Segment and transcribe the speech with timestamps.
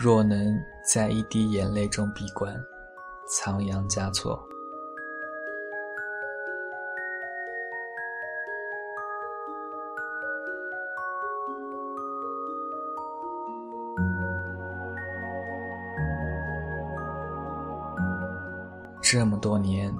[0.00, 2.54] 若能在一滴眼泪中闭关，
[3.26, 4.40] 仓央嘉措。
[19.02, 19.92] 这么多年，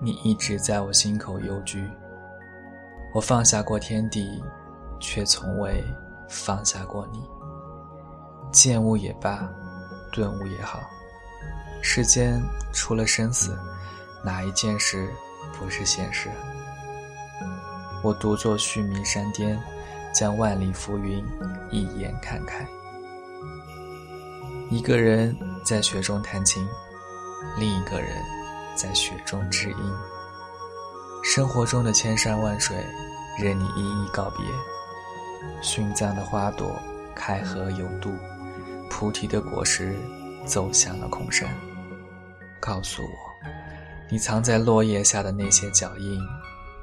[0.00, 1.90] 你一直在我心口幽居。
[3.12, 4.40] 我放下过天地，
[5.00, 5.82] 却从未
[6.28, 7.41] 放下过你。
[8.52, 9.48] 见悟也罢，
[10.12, 10.88] 顿悟也好，
[11.82, 12.40] 世间
[12.72, 13.58] 除了生死，
[14.22, 15.08] 哪一件事
[15.58, 16.30] 不是现实？
[18.02, 19.60] 我独坐须弥山巅，
[20.14, 21.24] 将万里浮云
[21.70, 22.66] 一眼看开。
[24.70, 26.64] 一个人在雪中弹琴，
[27.58, 28.16] 另一个人。
[28.74, 29.92] 在雪中知音，
[31.22, 32.74] 生活中的千山万水，
[33.38, 34.46] 任你一一告别。
[35.60, 36.74] 殉葬的花朵
[37.14, 38.10] 开合有度，
[38.92, 39.96] 菩提的果实
[40.44, 41.48] 走向了空山。
[42.60, 43.08] 告诉我，
[44.10, 46.20] 你藏在落叶下的那些脚印，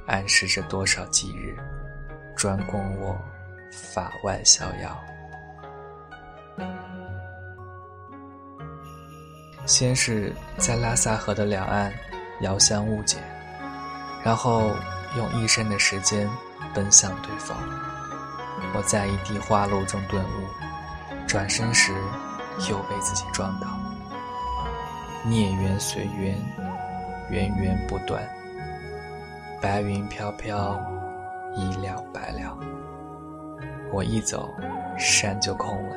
[0.08, 1.56] 暗示着多少忌日，
[2.36, 3.16] 专供我
[3.72, 5.00] 法外逍遥。
[9.68, 11.94] 先是在拉萨河的两岸
[12.42, 13.18] 遥相误解，
[14.26, 14.76] 然后
[15.16, 16.28] 用一生的时间
[16.74, 17.56] 奔向对方。
[18.74, 20.48] 我在一地花露中顿悟，
[21.30, 21.94] 转身时
[22.72, 23.68] 又被自己撞倒。
[25.24, 26.36] 孽缘随缘，
[27.30, 28.28] 源源不断。
[29.62, 30.84] 白云飘飘，
[31.56, 32.58] 一了百了。
[33.92, 34.52] 我一走，
[34.98, 35.96] 山就空了，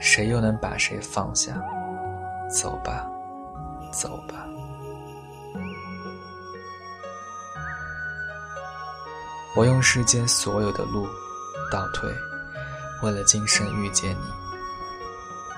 [0.00, 1.52] 谁又能把谁放下？
[2.50, 3.08] 走吧，
[3.92, 4.44] 走吧。
[9.54, 11.06] 我用世间所有的路
[11.70, 12.12] 倒退，
[13.06, 14.32] 为了今生遇见你。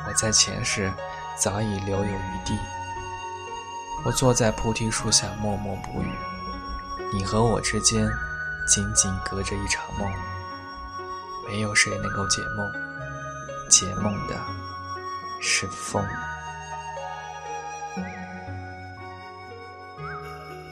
[0.06, 0.92] 我在前世
[1.34, 2.58] 早已留有余地。
[4.04, 6.12] 我坐在菩提树下默默不语，
[7.10, 8.06] 你和我之间
[8.68, 10.06] 仅仅隔着一场梦。
[11.48, 12.70] 没有谁能够解梦，
[13.70, 14.38] 解梦的
[15.40, 16.06] 是风。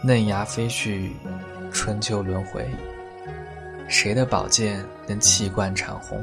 [0.04, 1.10] 嫩芽飞絮，
[1.72, 2.70] 春秋轮回。
[3.88, 6.22] 谁的宝剑能气贯长虹？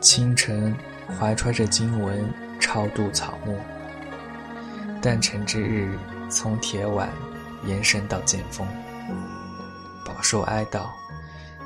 [0.00, 0.74] 清晨
[1.18, 2.24] 怀揣着经文
[2.58, 3.58] 超度草木，
[5.02, 5.98] 诞辰之日
[6.30, 7.10] 从铁碗
[7.66, 8.66] 延伸到剑锋，
[10.04, 10.86] 饱受哀悼。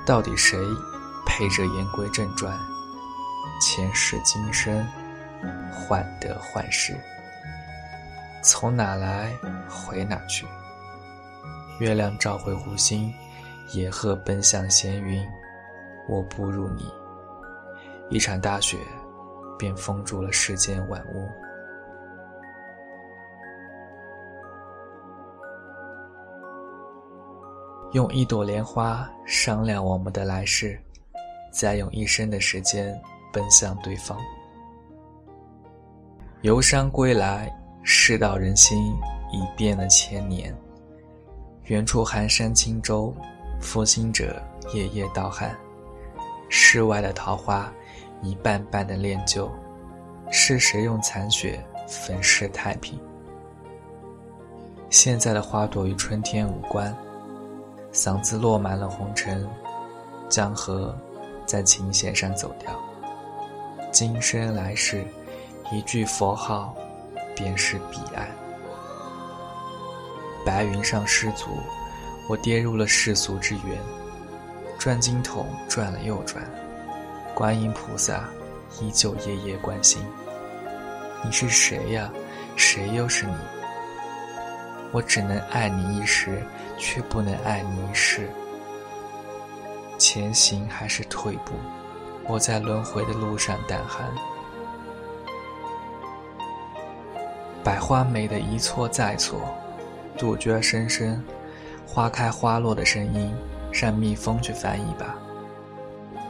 [0.04, 0.58] 到底谁
[1.24, 2.52] 配着言归正传？
[3.62, 4.84] 前世今生，
[5.70, 6.94] 患得患失。
[8.42, 9.32] 从哪来
[9.68, 10.44] 回哪去？
[11.78, 13.14] 月亮照回湖心，
[13.72, 15.24] 野鹤奔向闲云。
[16.06, 16.92] 我不入你，
[18.10, 18.78] 一场大雪
[19.58, 21.28] 便封住了世间万物。
[27.92, 30.80] 用一朵莲花商量我们的来世，
[31.52, 33.00] 再用一生的时间
[33.32, 34.18] 奔向对方。
[36.42, 37.50] 游山归来。
[37.86, 38.96] 世道人心
[39.30, 40.56] 已变了千年，
[41.64, 43.14] 远处寒山轻舟，
[43.60, 44.42] 负心者
[44.72, 45.54] 夜夜盗汗。
[46.48, 47.72] 世外的桃花
[48.22, 49.50] 一瓣瓣的恋旧，
[50.30, 52.98] 是谁用残雪粉饰太平？
[54.90, 56.96] 现在的花朵与春天无关，
[57.92, 59.48] 嗓子落满了红尘，
[60.28, 60.96] 江河
[61.44, 62.78] 在琴弦上走掉。
[63.90, 65.04] 今生来世，
[65.72, 66.74] 一句佛号。
[67.36, 68.28] 便是彼岸。
[70.46, 71.48] 白云上失足，
[72.28, 73.76] 我跌入了世俗之源。
[74.84, 76.44] 转经筒转了又转，
[77.34, 78.28] 观音菩萨
[78.82, 80.04] 依旧夜夜关心。
[81.22, 82.12] 你是谁呀？
[82.54, 83.34] 谁又是你？
[84.92, 86.42] 我只能爱你一时，
[86.76, 88.28] 却不能爱你一世。
[89.96, 91.54] 前行还是退步？
[92.28, 94.06] 我在轮回的路上胆寒。
[97.64, 99.40] 百花美的一错再错，
[100.18, 101.24] 杜鹃声声，
[101.86, 103.34] 花开花落的声音，
[103.74, 105.16] 让蜜蜂去翻译吧。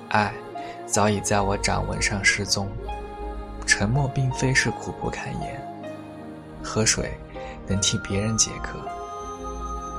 [0.08, 0.32] 爱，
[0.87, 2.70] 早已在我掌纹上失踪。
[3.67, 5.61] 沉默并非是苦不堪言，
[6.62, 7.12] 喝水
[7.67, 8.79] 能替别人解渴。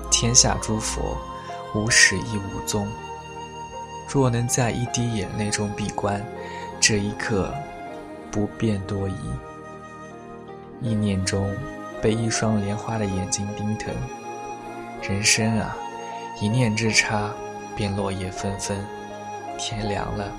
[0.09, 1.17] 天下诸佛，
[1.75, 2.87] 无始亦无终。
[4.07, 6.23] 若能在一滴眼泪中闭关，
[6.79, 7.53] 这一刻，
[8.31, 9.15] 不变多疑。
[10.81, 11.53] 意念中，
[12.01, 13.93] 被一双莲花的眼睛盯疼。
[15.01, 15.75] 人生啊，
[16.41, 17.33] 一念之差，
[17.75, 18.77] 便落叶纷纷。
[19.57, 20.31] 天凉了，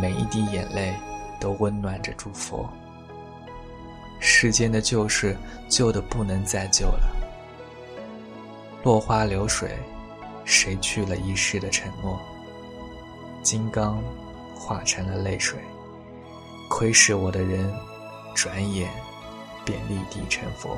[0.00, 0.92] 每一滴眼泪
[1.38, 2.68] 都温暖着诸佛。
[4.18, 5.36] 世间的旧事，
[5.68, 7.16] 旧的不能再旧了。
[8.82, 9.78] 落花流水，
[10.44, 12.18] 谁去了一世的承诺？
[13.42, 14.02] 金刚
[14.54, 15.60] 化成了泪水，
[16.68, 17.72] 窥视我的人，
[18.34, 18.90] 转眼
[19.64, 20.76] 便立地成佛。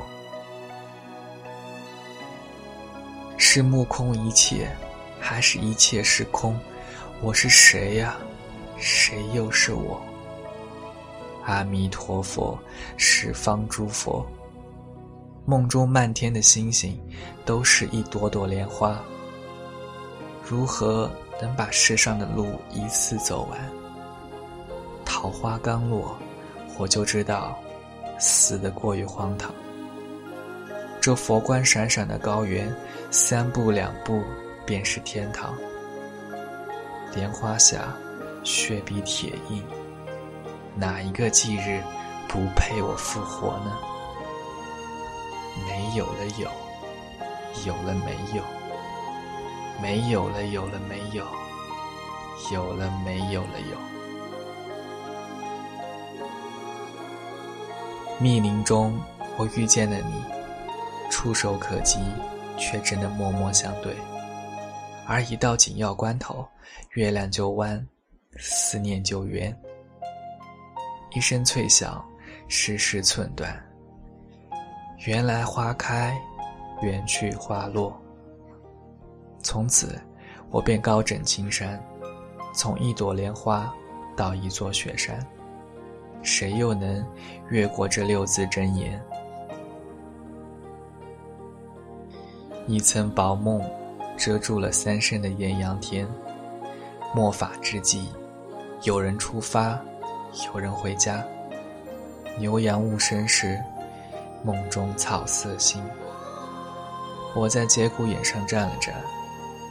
[3.51, 4.69] 是目空一切，
[5.19, 6.55] 还是一切是空？
[7.19, 8.15] 我是谁呀？
[8.77, 9.99] 谁又是我？
[11.45, 12.55] 阿弥陀佛，
[12.95, 14.23] 十方诸佛。
[15.45, 16.95] 梦中漫天的星星，
[17.43, 19.01] 都是一朵朵莲花。
[20.45, 21.09] 如何
[21.41, 23.59] 能把世上的路一次走完？
[25.03, 26.15] 桃花刚落，
[26.77, 27.57] 我就知道
[28.19, 29.51] 死得过于荒唐。
[31.01, 32.73] 这佛光闪闪的高原，
[33.09, 34.21] 三步两步
[34.65, 35.55] 便是天堂。
[37.15, 37.95] 莲花下，
[38.43, 39.63] 血笔铁印，
[40.75, 41.81] 哪一个忌日
[42.27, 43.77] 不配我复活呢？
[45.65, 46.49] 没有了有，
[47.65, 48.43] 有了没有，
[49.81, 51.25] 没有了有了没有，
[52.51, 53.77] 有了没有了有。
[58.19, 59.01] 密林中，
[59.37, 60.23] 我遇见了你，
[61.09, 61.99] 触手可及，
[62.57, 63.95] 却只能默默相对。
[65.07, 66.47] 而一到紧要关头，
[66.93, 67.85] 月亮就弯，
[68.37, 69.55] 思念就圆。
[71.15, 72.05] 一声脆响，
[72.47, 73.59] 世事寸断。
[75.07, 76.15] 原来花开，
[76.81, 77.99] 缘去花落。
[79.41, 79.99] 从此，
[80.51, 81.81] 我便高枕青山，
[82.53, 83.73] 从一朵莲花
[84.15, 85.25] 到一座雪山，
[86.21, 87.03] 谁又能
[87.49, 89.01] 越过这六字真言？
[92.69, 93.59] 一层薄梦，
[94.15, 96.07] 遮住了三生的艳阳天。
[97.15, 98.09] 末法之际，
[98.83, 99.75] 有人出发，
[100.45, 101.25] 有人回家。
[102.37, 103.59] 牛羊勿生时。
[104.43, 105.83] 梦中草色新，
[107.35, 108.93] 我在节骨眼上站了站，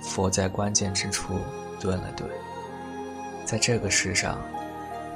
[0.02, 1.34] 佛在关键之处
[1.80, 2.28] 顿了顿。
[3.46, 4.38] 在这个世上，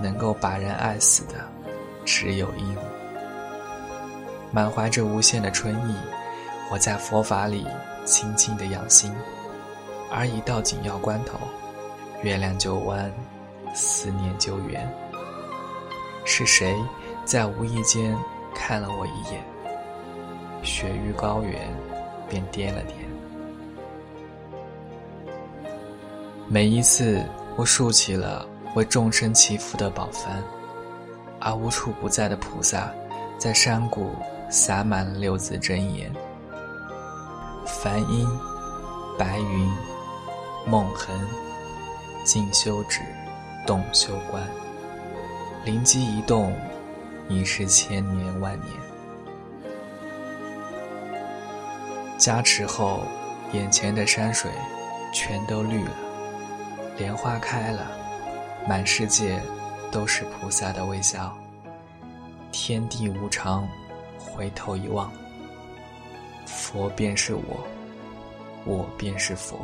[0.00, 1.34] 能够把人爱死的，
[2.04, 2.78] 只有鹦鹉。
[4.52, 5.96] 满怀着无限的春意，
[6.72, 7.66] 我在佛法里
[8.06, 9.12] 轻轻的养心，
[10.10, 11.38] 而一到紧要关头，
[12.22, 13.12] 月亮就弯，
[13.74, 14.90] 思念就圆。
[16.24, 16.74] 是谁
[17.26, 18.16] 在无意间？
[18.54, 19.44] 看了我一眼，
[20.62, 21.60] 雪域高原
[22.26, 22.96] 便颠了颠。
[26.48, 27.22] 每一次
[27.54, 30.28] 我竖起了为众生祈福的宝幡，
[31.38, 32.90] 而无处不在的菩萨
[33.36, 34.14] 在山谷
[34.48, 36.10] 洒满了六字真言：
[37.66, 38.28] 梵音、
[39.18, 39.70] 白云、
[40.66, 41.16] 梦痕、
[42.24, 43.00] 静修止、
[43.66, 44.42] 动修观，
[45.64, 46.54] 灵机一动。
[47.28, 48.70] 已是千年万年。
[52.18, 53.04] 加持后，
[53.52, 54.50] 眼前的山水
[55.14, 55.92] 全都绿了，
[56.98, 57.86] 莲花开了，
[58.68, 59.40] 满世界
[59.90, 61.34] 都是菩萨的微笑。
[62.50, 63.66] 天地无常，
[64.18, 65.10] 回头一望，
[66.56, 67.66] 佛便是我，
[68.64, 69.58] 我便是佛。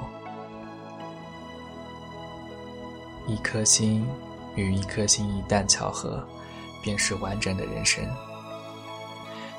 [3.26, 4.06] 一颗心
[4.56, 6.26] 与一颗心一旦巧合。
[6.80, 8.04] 便是完整的人生。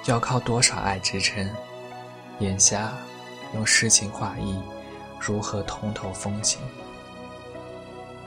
[0.05, 1.47] 要靠多少爱支撑？
[2.39, 2.93] 眼下
[3.53, 4.57] 用诗情画意，
[5.19, 6.61] 如何通透风情？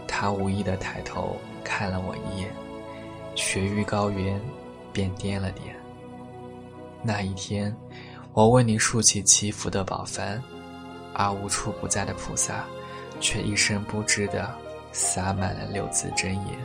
[0.06, 2.50] 他无意的抬头看了我一眼，
[3.34, 4.38] 雪域高原
[4.92, 5.74] 便颠了颠。
[7.02, 7.74] 那一天，
[8.34, 10.40] 我为你竖起祈福的宝幡，
[11.12, 12.64] 而无处不在的菩萨，
[13.20, 14.48] 却一声不知的
[14.90, 16.58] 洒满了六字真言。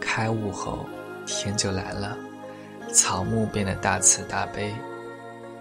[0.00, 0.86] 开悟后，
[1.26, 2.16] 天就蓝了，
[2.92, 4.72] 草木变得大慈大悲。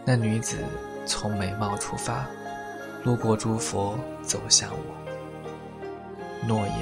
[0.05, 0.63] 那女子
[1.07, 2.27] 从美貌出发，
[3.03, 6.47] 路过诸佛，走向我。
[6.47, 6.77] 诺言，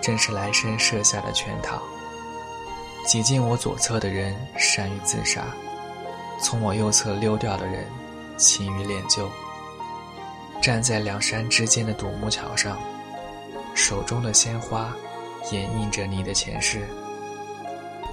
[0.00, 1.82] 正是来生设下的圈套。
[3.06, 5.44] 挤进我左侧的人善于自杀，
[6.40, 7.86] 从我右侧溜掉的人
[8.36, 9.30] 勤于练就。
[10.60, 12.78] 站在两山之间的独木桥上，
[13.74, 14.94] 手中的鲜花。
[15.50, 16.86] 掩映着你的前世，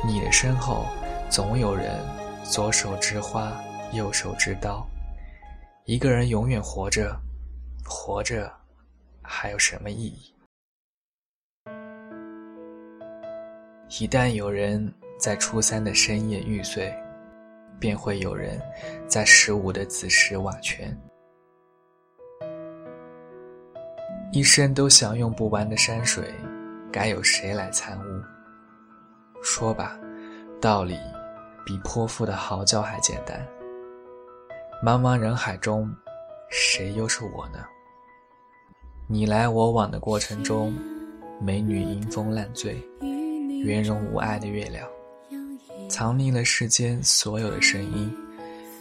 [0.03, 0.88] 你的身后
[1.29, 2.03] 总有人
[2.43, 3.53] 左手执花，
[3.91, 4.84] 右手执刀。
[5.86, 7.15] 一个人永远活着，
[7.86, 8.51] 活着
[9.22, 10.34] 还有什么意义？
[13.98, 16.93] 一旦有人在初三的深夜欲碎，
[17.79, 18.62] 便会有人
[19.08, 20.96] 在十五的子时瓦全。
[24.31, 26.24] 一生都享用不完的山水，
[26.91, 28.22] 该有谁来参悟？
[29.41, 30.00] 说吧，
[30.62, 30.96] 道理
[31.65, 33.43] 比泼妇的嚎叫还简单。
[34.86, 35.91] 茫茫人海中，
[36.51, 37.65] 谁又是我呢？
[39.08, 40.77] 你来我往的过程中，
[41.41, 42.79] 美女迎风烂醉，
[43.63, 44.87] 圆融无碍的月亮，
[45.89, 48.11] 藏匿了世间所有的声音，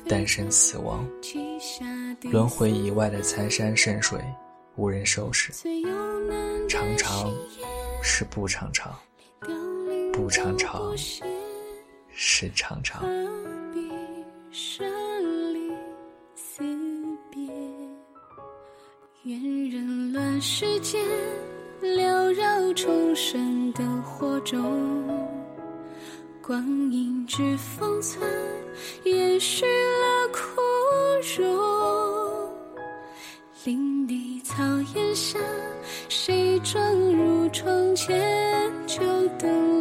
[0.08, 1.06] 诞生死亡，
[2.22, 4.18] 轮回以外的残山剩水，
[4.76, 5.52] 无人收拾。
[6.68, 7.32] 常常
[8.02, 8.96] 是不常常，
[10.12, 10.96] 不常常
[12.10, 13.04] 是常常。
[20.40, 21.04] 世间
[22.32, 24.60] 绕重生的火种，
[26.42, 28.22] 光阴只封存，
[29.04, 30.40] 延续了枯
[31.36, 32.50] 荣。
[33.64, 34.62] 林地草
[34.94, 35.38] 原下，
[36.08, 38.98] 谁撞入窗前就
[39.38, 39.77] 等？